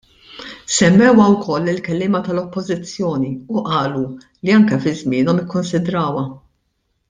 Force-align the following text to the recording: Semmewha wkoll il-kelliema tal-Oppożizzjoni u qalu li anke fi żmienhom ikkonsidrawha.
Semmewha 0.75 1.27
wkoll 1.33 1.67
il-kelliema 1.73 2.21
tal-Oppożizzjoni 2.29 3.31
u 3.57 3.65
qalu 3.69 4.03
li 4.47 4.57
anke 4.59 4.81
fi 4.87 4.95
żmienhom 5.03 5.43
ikkonsidrawha. 5.47 6.27